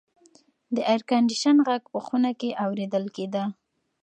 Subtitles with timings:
[0.75, 3.43] د اېرکنډیشن غږ په خونه کې اورېدل کېده.